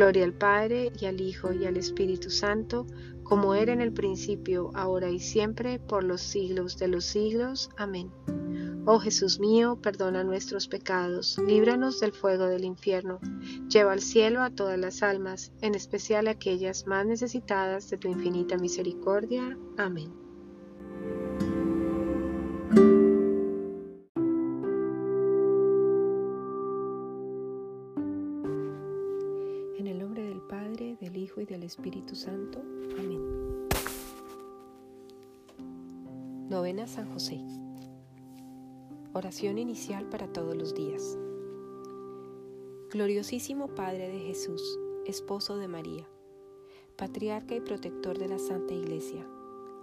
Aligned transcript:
Gloria 0.00 0.24
al 0.24 0.32
Padre, 0.32 0.90
y 0.98 1.04
al 1.04 1.20
Hijo, 1.20 1.52
y 1.52 1.66
al 1.66 1.76
Espíritu 1.76 2.30
Santo, 2.30 2.86
como 3.22 3.54
era 3.54 3.74
en 3.74 3.82
el 3.82 3.92
principio, 3.92 4.70
ahora 4.72 5.10
y 5.10 5.20
siempre, 5.20 5.78
por 5.78 6.04
los 6.04 6.22
siglos 6.22 6.78
de 6.78 6.88
los 6.88 7.04
siglos. 7.04 7.68
Amén. 7.76 8.10
Oh 8.86 8.98
Jesús 8.98 9.38
mío, 9.38 9.78
perdona 9.82 10.24
nuestros 10.24 10.68
pecados, 10.68 11.36
líbranos 11.46 12.00
del 12.00 12.12
fuego 12.12 12.46
del 12.46 12.64
infierno, 12.64 13.20
lleva 13.68 13.92
al 13.92 14.00
cielo 14.00 14.40
a 14.40 14.48
todas 14.48 14.78
las 14.78 15.02
almas, 15.02 15.52
en 15.60 15.74
especial 15.74 16.28
aquellas 16.28 16.86
más 16.86 17.04
necesitadas 17.04 17.90
de 17.90 17.98
tu 17.98 18.08
infinita 18.08 18.56
misericordia. 18.56 19.58
Amén. 19.76 20.29
Espíritu 31.70 32.16
Santo. 32.16 32.58
Amén. 32.98 33.68
Novena 36.48 36.88
San 36.88 37.12
José. 37.12 37.40
Oración 39.12 39.56
inicial 39.56 40.08
para 40.08 40.26
todos 40.26 40.56
los 40.56 40.74
días. 40.74 41.16
Gloriosísimo 42.90 43.68
Padre 43.68 44.08
de 44.08 44.18
Jesús, 44.18 44.80
esposo 45.06 45.58
de 45.58 45.68
María, 45.68 46.08
patriarca 46.96 47.54
y 47.54 47.60
protector 47.60 48.18
de 48.18 48.26
la 48.26 48.40
Santa 48.40 48.74
Iglesia, 48.74 49.24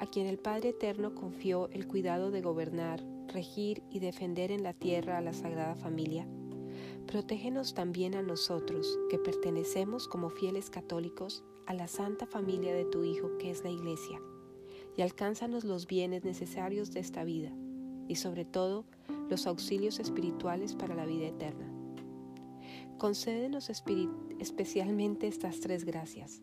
a 0.01 0.07
quien 0.07 0.28
el 0.28 0.39
Padre 0.39 0.69
Eterno 0.69 1.16
confió 1.16 1.69
el 1.69 1.88
cuidado 1.88 2.31
de 2.31 2.42
gobernar, 2.42 3.01
regir 3.30 3.81
y 3.89 4.00
defender 4.00 4.51
en 4.51 4.63
la 4.63 4.74
tierra 4.74 5.18
a 5.18 5.22
la 5.22 5.31
Sagrada 5.31 5.75
Familia 5.75 6.28
Protégenos 7.07 7.74
también 7.74 8.16
a 8.16 8.22
nosotros, 8.22 9.00
que 9.10 9.18
pertenecemos 9.18 10.10
como 10.10 10.30
fieles 10.30 10.69
católicos 10.69 11.42
a 11.67 11.73
la 11.73 11.87
santa 11.87 12.25
familia 12.25 12.73
de 12.73 12.85
tu 12.85 13.03
Hijo, 13.03 13.37
que 13.37 13.51
es 13.51 13.63
la 13.63 13.69
Iglesia, 13.69 14.21
y 14.95 15.01
alcánzanos 15.01 15.65
los 15.65 15.85
bienes 15.85 16.23
necesarios 16.23 16.91
de 16.91 17.01
esta 17.01 17.23
vida, 17.23 17.51
y 18.07 18.15
sobre 18.15 18.45
todo 18.45 18.85
los 19.29 19.45
auxilios 19.45 19.99
espirituales 19.99 20.75
para 20.75 20.95
la 20.95 21.05
vida 21.05 21.27
eterna. 21.27 21.71
Concédenos 22.97 23.69
especialmente 23.69 25.27
estas 25.27 25.59
tres 25.59 25.83
gracias, 25.83 26.41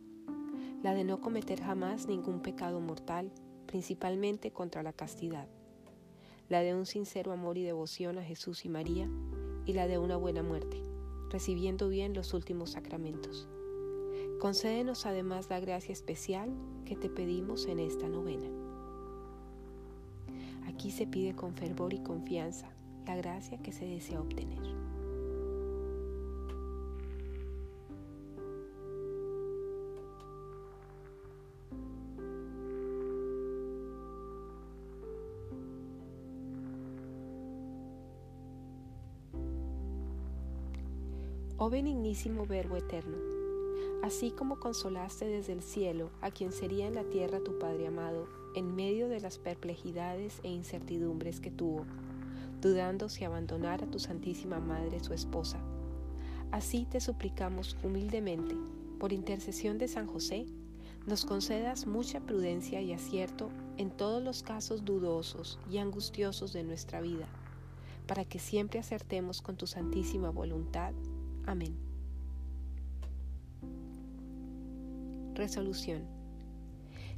la 0.82 0.94
de 0.94 1.04
no 1.04 1.20
cometer 1.20 1.60
jamás 1.60 2.06
ningún 2.06 2.42
pecado 2.42 2.78
mortal, 2.80 3.32
principalmente 3.66 4.52
contra 4.52 4.82
la 4.82 4.92
castidad, 4.92 5.48
la 6.50 6.60
de 6.60 6.74
un 6.74 6.84
sincero 6.84 7.32
amor 7.32 7.56
y 7.56 7.62
devoción 7.62 8.18
a 8.18 8.22
Jesús 8.22 8.66
y 8.66 8.68
María, 8.68 9.08
y 9.64 9.72
la 9.72 9.86
de 9.86 9.96
una 9.96 10.18
buena 10.18 10.42
muerte, 10.42 10.82
recibiendo 11.30 11.88
bien 11.88 12.12
los 12.12 12.34
últimos 12.34 12.72
sacramentos. 12.72 13.48
Concédenos 14.44 15.06
además 15.06 15.48
la 15.48 15.58
gracia 15.58 15.94
especial 15.94 16.50
que 16.84 16.96
te 16.96 17.08
pedimos 17.08 17.64
en 17.64 17.78
esta 17.80 18.10
novena. 18.10 18.46
Aquí 20.68 20.90
se 20.90 21.06
pide 21.06 21.34
con 21.34 21.54
fervor 21.54 21.94
y 21.94 22.00
confianza 22.00 22.68
la 23.06 23.16
gracia 23.16 23.56
que 23.62 23.72
se 23.72 23.86
desea 23.86 24.20
obtener. 24.20 24.60
Oh 41.56 41.70
benignísimo 41.70 42.44
Verbo 42.44 42.76
eterno, 42.76 43.16
así 44.04 44.32
como 44.32 44.60
consolaste 44.60 45.24
desde 45.24 45.54
el 45.54 45.62
cielo 45.62 46.10
a 46.20 46.30
quien 46.30 46.52
sería 46.52 46.86
en 46.86 46.94
la 46.94 47.04
tierra 47.04 47.40
tu 47.40 47.58
Padre 47.58 47.86
amado, 47.86 48.28
en 48.54 48.76
medio 48.76 49.08
de 49.08 49.18
las 49.18 49.38
perplejidades 49.38 50.40
e 50.42 50.50
incertidumbres 50.50 51.40
que 51.40 51.50
tuvo, 51.50 51.86
dudando 52.60 53.08
si 53.08 53.24
abandonar 53.24 53.82
a 53.82 53.86
tu 53.86 53.98
Santísima 53.98 54.60
Madre 54.60 55.02
su 55.02 55.14
esposa. 55.14 55.58
Así 56.50 56.84
te 56.84 57.00
suplicamos 57.00 57.78
humildemente, 57.82 58.54
por 59.00 59.14
intercesión 59.14 59.78
de 59.78 59.88
San 59.88 60.06
José, 60.06 60.44
nos 61.06 61.24
concedas 61.24 61.86
mucha 61.86 62.20
prudencia 62.20 62.82
y 62.82 62.92
acierto 62.92 63.48
en 63.78 63.90
todos 63.90 64.22
los 64.22 64.42
casos 64.42 64.84
dudosos 64.84 65.58
y 65.70 65.78
angustiosos 65.78 66.52
de 66.52 66.62
nuestra 66.62 67.00
vida, 67.00 67.26
para 68.06 68.26
que 68.26 68.38
siempre 68.38 68.80
acertemos 68.80 69.40
con 69.40 69.56
tu 69.56 69.66
santísima 69.66 70.28
voluntad 70.28 70.92
Amén. 71.46 71.93
Resolución. 75.34 76.02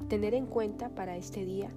Tener 0.09 0.35
en 0.35 0.47
cuenta 0.47 0.89
para 0.91 1.17
este 1.17 1.45
día 1.45 1.71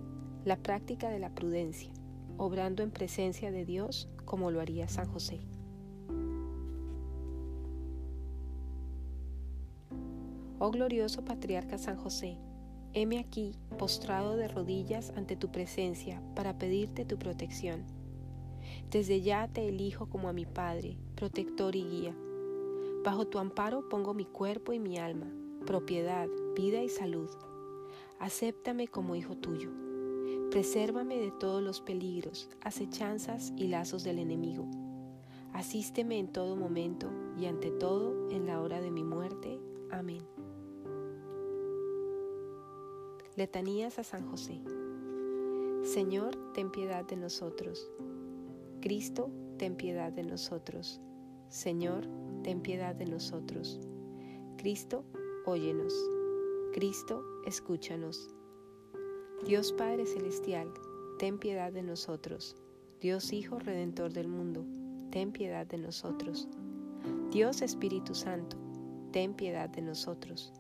la 0.45 0.57
práctica 0.57 1.09
de 1.09 1.19
la 1.19 1.33
prudencia, 1.36 1.91
obrando 2.38 2.83
en 2.83 2.91
presencia 2.91 3.51
de 3.51 3.65
Dios 3.65 4.09
como 4.25 4.51
lo 4.51 4.62
haría 4.62 4.88
San 4.88 5.07
José. 5.07 5.39
Oh 10.59 10.71
glorioso 10.71 11.24
patriarca 11.24 11.77
San 11.77 11.97
José, 11.97 12.38
heme 12.94 13.19
aquí 13.19 13.53
postrado 13.77 14.36
de 14.36 14.47
rodillas 14.47 15.12
ante 15.15 15.36
tu 15.36 15.51
presencia 15.51 16.21
para 16.36 16.57
pedirte 16.57 17.06
tu 17.06 17.18
protección. 17.18 17.83
Desde 18.91 19.21
ya 19.21 19.47
te 19.47 19.68
elijo 19.68 20.09
como 20.09 20.30
a 20.30 20.33
mi 20.33 20.45
Padre, 20.45 20.97
protector 21.15 21.75
y 21.75 21.83
guía 21.83 22.15
Bajo 23.03 23.25
tu 23.25 23.39
amparo 23.39 23.88
pongo 23.88 24.13
mi 24.13 24.25
cuerpo 24.25 24.74
y 24.74 24.80
mi 24.80 24.97
alma, 24.97 25.27
propiedad, 25.65 26.27
vida 26.56 26.83
y 26.83 26.89
salud. 26.89 27.29
Acéptame 28.19 28.88
como 28.88 29.15
hijo 29.15 29.38
tuyo. 29.38 29.69
Presérvame 30.51 31.19
de 31.19 31.31
todos 31.31 31.61
los 31.61 31.79
peligros, 31.79 32.50
acechanzas 32.61 33.53
y 33.56 33.67
lazos 33.67 34.03
del 34.03 34.19
enemigo. 34.19 34.67
Asísteme 35.53 36.19
en 36.19 36.31
todo 36.31 36.56
momento 36.56 37.09
y 37.38 37.45
ante 37.45 37.71
todo 37.71 38.29
en 38.29 38.45
la 38.45 38.61
hora 38.61 38.81
de 38.81 38.91
mi 38.91 39.03
muerte. 39.03 39.59
Amén. 39.91 40.23
Letanías 43.35 44.00
a 44.00 44.03
San 44.03 44.29
José. 44.29 44.62
Señor, 45.83 46.35
ten 46.53 46.71
piedad 46.71 47.05
de 47.05 47.15
nosotros. 47.15 47.89
Cristo, 48.81 49.31
ten 49.57 49.75
piedad 49.75 50.12
de 50.12 50.23
nosotros. 50.23 51.00
Señor, 51.50 52.05
ten 52.44 52.62
piedad 52.62 52.95
de 52.95 53.05
nosotros. 53.05 53.79
Cristo, 54.57 55.05
óyenos. 55.45 55.94
Cristo, 56.74 57.24
escúchanos. 57.45 58.30
Dios 59.45 59.71
Padre 59.74 60.06
Celestial, 60.06 60.71
ten 61.18 61.39
piedad 61.39 61.71
de 61.71 61.83
nosotros. 61.83 62.56
Dios 63.00 63.31
Hijo 63.31 63.59
Redentor 63.59 64.12
del 64.12 64.27
mundo, 64.27 64.65
ten 65.12 65.31
piedad 65.31 65.65
de 65.65 65.77
nosotros. 65.77 66.47
Dios 67.31 67.62
Espíritu 67.62 68.13
Santo, 68.13 68.57
ten 69.12 69.33
piedad 69.33 69.69
de 69.69 69.81
nosotros. 69.81 70.53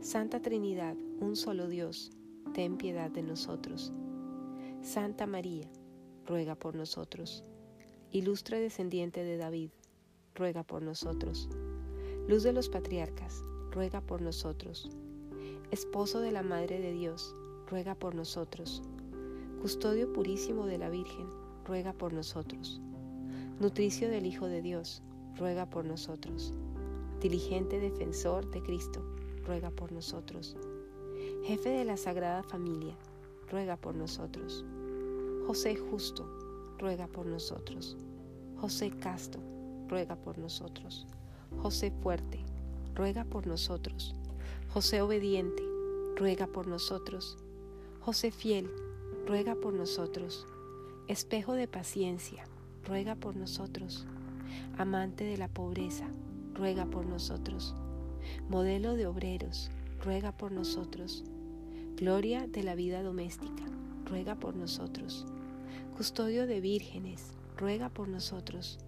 Santa 0.00 0.40
Trinidad, 0.40 0.96
un 1.20 1.34
solo 1.34 1.66
Dios, 1.66 2.10
ten 2.52 2.76
piedad 2.76 3.10
de 3.10 3.22
nosotros. 3.22 3.92
Santa 4.82 5.26
María, 5.26 5.68
ruega 6.26 6.54
por 6.54 6.74
nosotros. 6.74 7.44
Ilustre 8.10 8.60
descendiente 8.60 9.24
de 9.24 9.36
David, 9.36 9.70
ruega 10.34 10.62
por 10.62 10.82
nosotros. 10.82 11.48
Luz 12.28 12.42
de 12.42 12.52
los 12.52 12.68
patriarcas, 12.68 13.42
ruega 13.74 14.00
por 14.00 14.22
nosotros. 14.22 14.88
Esposo 15.72 16.20
de 16.20 16.30
la 16.30 16.44
Madre 16.44 16.78
de 16.80 16.92
Dios, 16.92 17.34
ruega 17.68 17.96
por 17.96 18.14
nosotros. 18.14 18.82
Custodio 19.60 20.12
purísimo 20.12 20.66
de 20.66 20.78
la 20.78 20.90
Virgen, 20.90 21.26
ruega 21.66 21.92
por 21.92 22.12
nosotros. 22.12 22.80
Nutricio 23.58 24.08
del 24.08 24.26
Hijo 24.26 24.46
de 24.46 24.62
Dios, 24.62 25.02
ruega 25.36 25.68
por 25.68 25.84
nosotros. 25.84 26.54
Diligente 27.20 27.80
defensor 27.80 28.48
de 28.52 28.62
Cristo, 28.62 29.04
ruega 29.44 29.70
por 29.70 29.90
nosotros. 29.90 30.56
Jefe 31.42 31.70
de 31.70 31.84
la 31.84 31.96
Sagrada 31.96 32.44
Familia, 32.44 32.96
ruega 33.50 33.76
por 33.76 33.96
nosotros. 33.96 34.64
José 35.48 35.74
Justo, 35.74 36.24
ruega 36.78 37.08
por 37.08 37.26
nosotros. 37.26 37.96
José 38.56 38.90
Casto, 38.90 39.40
ruega 39.88 40.14
por 40.14 40.38
nosotros. 40.38 41.08
José 41.58 41.90
fuerte, 42.02 42.43
ruega 42.94 43.24
por 43.24 43.46
nosotros. 43.46 44.14
José 44.68 45.02
obediente, 45.02 45.62
ruega 46.16 46.46
por 46.46 46.66
nosotros. 46.66 47.36
José 48.00 48.30
fiel, 48.30 48.70
ruega 49.26 49.54
por 49.54 49.72
nosotros. 49.72 50.46
Espejo 51.08 51.54
de 51.54 51.68
paciencia, 51.68 52.44
ruega 52.84 53.14
por 53.14 53.36
nosotros. 53.36 54.06
Amante 54.78 55.24
de 55.24 55.36
la 55.36 55.48
pobreza, 55.48 56.08
ruega 56.54 56.86
por 56.86 57.06
nosotros. 57.06 57.74
Modelo 58.48 58.94
de 58.94 59.06
obreros, 59.06 59.70
ruega 60.02 60.32
por 60.36 60.52
nosotros. 60.52 61.24
Gloria 61.96 62.46
de 62.46 62.62
la 62.62 62.74
vida 62.74 63.02
doméstica, 63.02 63.64
ruega 64.04 64.34
por 64.34 64.56
nosotros. 64.56 65.26
Custodio 65.96 66.46
de 66.46 66.60
vírgenes, 66.60 67.32
ruega 67.56 67.88
por 67.88 68.08
nosotros 68.08 68.78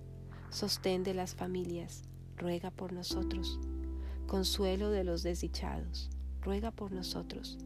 sostén 0.51 1.03
de 1.03 1.15
las 1.15 1.35
familias, 1.35 2.05
ruega 2.37 2.71
por 2.71 2.93
nosotros. 2.93 3.59
Consuelo 4.27 4.91
de 4.91 5.05
los 5.05 5.23
desdichados, 5.23 6.11
ruega 6.43 6.73
por 6.73 6.91
nosotros. 6.91 7.59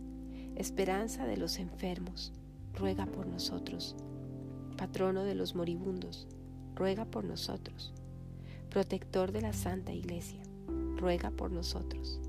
Esperanza 0.57 1.25
de 1.25 1.39
los 1.39 1.59
enfermos, 1.59 2.35
ruega 2.75 3.07
por 3.07 3.27
nosotros. 3.27 3.97
Patrono 4.77 5.25
de 5.25 5.35
los 5.35 5.55
moribundos, 5.55 6.29
ruega 6.75 7.07
por 7.07 7.25
nosotros. 7.25 7.95
Protector 8.69 9.33
de 9.33 9.41
la 9.41 9.55
Santa 9.55 9.95
Iglesia, 9.95 10.43
ruega 10.99 11.31
por 11.31 11.51
nosotros. 11.51 12.21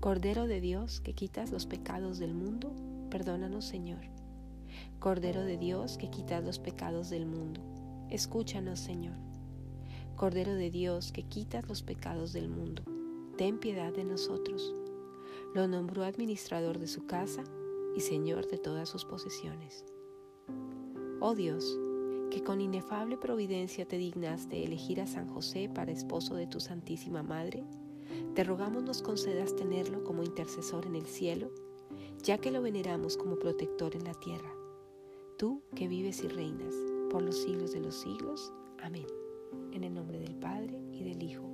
Cordero 0.00 0.48
de 0.48 0.60
Dios 0.60 1.00
que 1.00 1.14
quitas 1.14 1.52
los 1.52 1.66
pecados 1.66 2.18
del 2.18 2.34
mundo, 2.34 2.72
perdónanos 3.08 3.64
Señor. 3.64 4.02
Cordero 4.98 5.44
de 5.44 5.58
Dios 5.58 5.96
que 5.96 6.10
quitas 6.10 6.42
los 6.42 6.58
pecados 6.58 7.08
del 7.08 7.24
mundo, 7.24 7.60
escúchanos 8.10 8.80
Señor. 8.80 9.16
Cordero 10.16 10.54
de 10.56 10.72
Dios 10.72 11.12
que 11.12 11.22
quitas 11.22 11.68
los 11.68 11.84
pecados 11.84 12.32
del 12.32 12.48
mundo, 12.48 12.82
ten 13.36 13.58
piedad 13.58 13.92
de 13.92 14.04
nosotros. 14.04 14.74
Lo 15.54 15.68
nombró 15.68 16.04
administrador 16.04 16.78
de 16.78 16.86
su 16.86 17.06
casa 17.06 17.44
y 17.96 18.00
señor 18.00 18.46
de 18.46 18.58
todas 18.58 18.88
sus 18.88 19.04
posesiones. 19.04 19.84
Oh 21.20 21.34
Dios, 21.34 21.78
que 22.30 22.42
con 22.42 22.60
inefable 22.60 23.16
providencia 23.16 23.86
te 23.86 23.98
dignaste 23.98 24.64
elegir 24.64 25.00
a 25.00 25.06
San 25.06 25.28
José 25.28 25.70
para 25.72 25.92
esposo 25.92 26.34
de 26.34 26.46
tu 26.46 26.60
Santísima 26.60 27.22
Madre, 27.22 27.64
te 28.34 28.44
rogamos 28.44 28.82
nos 28.82 29.02
concedas 29.02 29.54
tenerlo 29.54 30.04
como 30.04 30.22
intercesor 30.22 30.86
en 30.86 30.96
el 30.96 31.06
cielo, 31.06 31.50
ya 32.22 32.38
que 32.38 32.50
lo 32.50 32.62
veneramos 32.62 33.16
como 33.16 33.38
protector 33.38 33.94
en 33.94 34.04
la 34.04 34.14
tierra. 34.14 34.52
Tú 35.38 35.62
que 35.74 35.88
vives 35.88 36.22
y 36.22 36.28
reinas 36.28 36.74
por 37.10 37.22
los 37.22 37.36
siglos 37.42 37.72
de 37.72 37.80
los 37.80 37.94
siglos. 37.94 38.52
Amén. 38.82 39.06
En 39.72 39.84
el 39.84 39.94
nombre 39.94 40.18
del 40.18 40.34
Padre, 40.36 40.78
y 40.92 41.04
del 41.04 41.22
Hijo, 41.22 41.53